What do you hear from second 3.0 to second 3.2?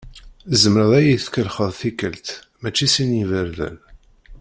n